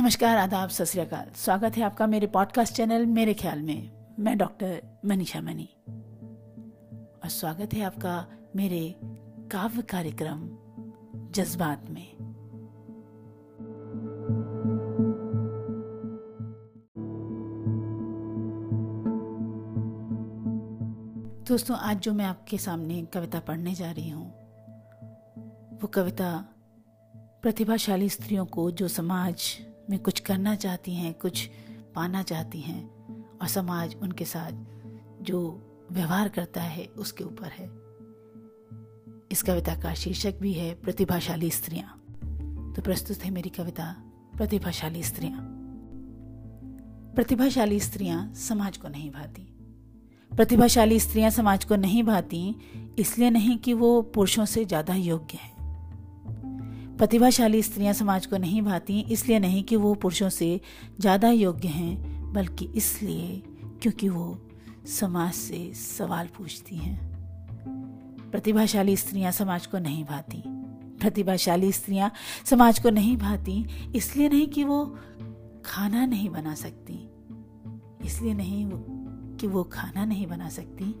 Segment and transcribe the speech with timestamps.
[0.00, 0.84] नमस्कार, आदाब, सत
[1.36, 5.68] स्वागत है आपका मेरे पॉडकास्ट चैनल मेरे ख्याल में। मैं डॉक्टर मनीषा मनी
[7.22, 8.26] और स्वागत है आपका
[8.56, 8.94] मेरे
[9.52, 10.48] काव्य कार्यक्रम,
[11.30, 12.16] जज्बात में।
[21.44, 24.28] दोस्तों, आज जो मैं आपके सामने कविता पढ़ने जा रही हूँ,
[25.82, 26.44] वो कविता
[27.42, 29.58] प्रतिभाशाली स्त्रियों को, जो समाज
[29.90, 31.48] में कुछ करना चाहती हैं, कुछ
[31.94, 32.82] पाना चाहती हैं
[33.42, 34.52] और समाज उनके साथ
[35.22, 35.40] जो
[35.92, 37.66] व्यवहार करता है उसके ऊपर है।
[39.32, 41.96] इस कविता का शीर्षक भी है प्रतिभाशाली स्त्रियाँ।
[42.76, 43.84] तो प्रस्तुत है मेरी कविता,
[44.36, 45.46] प्रतिभाशाली स्त्रियाँ।
[47.14, 49.42] प्रतिभाशाली स्त्रियाँ समाज को नहीं भाती।
[50.32, 52.56] प्रतिभाशाली स्त्रियाँ समाज को नहीं भाती,
[52.98, 55.59] इसलिए नहीं कि वो पुरुषों से ज़्यादा योग्य हैं।
[57.00, 60.60] प्रतिभाशाली स्त्रियाँ समाज को नहीं भाती, इसलिए नहीं कि वो पुरुषों से
[61.00, 63.42] ज़्यादा योग्य हैं, बल्कि इसलिए
[63.82, 64.38] क्योंकि वो
[64.86, 70.42] समाज से सवाल पूछती हैं। प्रतिभाशाली स्त्रियाँ समाज को नहीं भाती।
[71.00, 72.10] प्रतिभाशाली स्त्रियाँ
[72.44, 74.84] समाज को नहीं भाती, इसलिए नहीं कि वो
[75.64, 77.08] खाना नहीं बना सकती।
[78.06, 78.66] इसलिए नहीं
[79.36, 80.94] कि वो खाना नहीं बना सकती,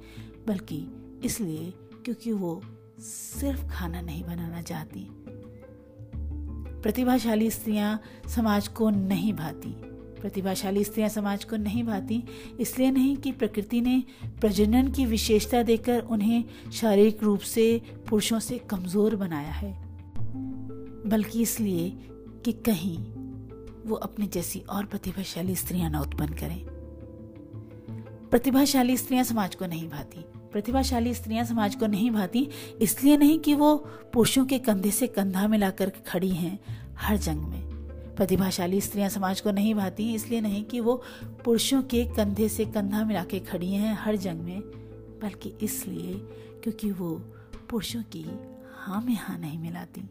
[0.48, 0.86] बल्कि
[1.24, 1.72] इसलिए
[2.04, 2.60] क्योंकि वो
[3.00, 5.08] सिर्फ़ खाना नहीं बनाना चाहती।
[6.82, 8.00] प्रतिभाशाली स्त्रियाँ
[8.34, 9.70] समाज को नहीं भाती।
[10.20, 12.22] प्रतिभाशाली स्त्रियाँ समाज को नहीं भाती,
[12.60, 14.02] इसलिए नहीं कि प्रकृति ने
[14.40, 19.72] प्रजनन की विशेषता देकर उन्हें शारीरिक रूप से पुरुषों से कमज़ोर बनाया है।
[21.06, 21.88] बल्कि इसलिए
[22.44, 22.98] कि कहीं
[23.86, 26.60] वो अपने जैसी और प्रतिभाशाली स्त्रियाँ न उत्पन्न करें।
[28.30, 32.48] प्रतिभाशाली स्त्रियाँ समाज को नहीं भाती। प्रतिभाशाली स्त्रियाँ समाज को नहीं भाती,
[32.80, 33.76] इसलिए नहीं कि वो
[34.12, 36.58] पुरुषों के कंधे से कंधा मिलाकर खड़ी हैं
[36.98, 41.02] हर जंग में। प्रतिभाशाली स्त्रियाँ समाज को नहीं भाती, इसलिए नहीं कि वो
[41.44, 44.60] पुरुषों के कंधे से कंधा मिला के खड़ी हैं हर जंग में,
[45.22, 46.14] बल्कि इसलिए
[46.62, 47.10] क्योंकि वो
[47.70, 48.24] पुरुषों की
[48.76, 50.08] हाँ में हाँ नहीं मिलाती।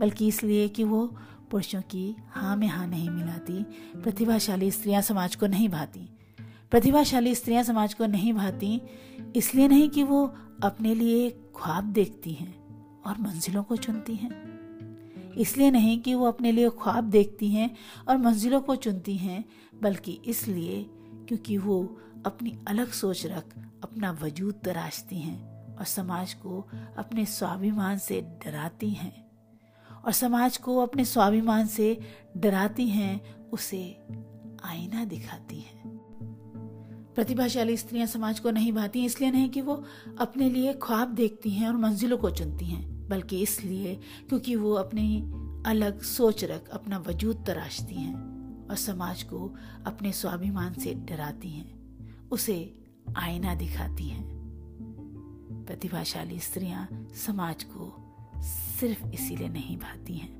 [0.00, 1.06] बल्कि इसलिए कि वो
[1.50, 3.62] पुरुषों की हाँ में हाँ नहीं मिलाती,
[4.02, 6.08] प्रतिभाशाली स्त्रियाँ समाज को नहीं भाती।
[6.72, 8.82] प्रतिभाशाली स्त्रियाँ समाज को नहीं भाती,
[9.36, 12.54] इसलिए नहीं कि वो अपने लिए ख्वाब देखती हैं
[13.06, 14.30] और मंजिलों को चुनती हैं।
[15.38, 17.76] इसलिए नहीं कि वो अपने लिए ख्वाब देखती हैं
[18.08, 19.44] और मंजिलों को चुनती हैं,
[19.82, 20.82] बल्कि इसलिए
[21.28, 23.44] क्योंकि वो अपनी अलग सोच रख,
[23.82, 26.66] अपना वजूद तराशती हैं और समाज को
[26.98, 29.30] अपने स्वाभिमान से डराती हैं।
[30.04, 31.98] और समाज को अपने स्वाभिमान से
[32.36, 33.98] डराती हैं, उसे
[34.64, 35.91] आईना दिखाती हैं।
[37.14, 39.84] प्रतिभाशाली स्त्रियाँ समाज को नहीं भाती इसलिए नहीं कि वो
[40.18, 45.20] अपने लिए ख्वाब देखती हैं और मंजिलों को चुनती हैं, बल्कि इसलिए क्योंकि वो अपनी
[45.66, 48.14] अलग सोच रख अपना वजूद तराशती हैं
[48.68, 49.54] और समाज को
[49.86, 52.74] अपने स्वाभिमान से डराती हैं, उसे
[53.16, 54.24] आईना दिखाती हैं।
[55.66, 57.94] प्रतिभाशाली स्त्रियाँ समाज को
[58.42, 60.32] सिर्फ़ इसीलिए नहीं भाती हैं।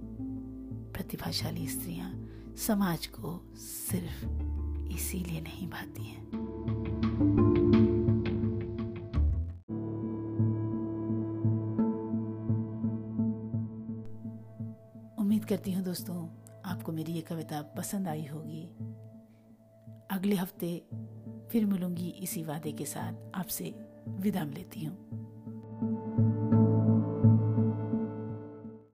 [0.94, 4.24] प्रतिभाशाली स्त्रियाँ समाज को सिर्फ़
[4.92, 6.41] इसीलिए नहीं भाती हैं।
[15.32, 16.16] उम्मीद करती हूँ दोस्तों,
[16.64, 18.62] आपको मेरी ये कविता पसंद आई होगी।
[20.10, 20.86] अगले हफ़्ते
[21.52, 23.74] फिर मिलूँगी इसी वादे के साथ। आपसे
[24.08, 24.96] विदा लेती हूँ।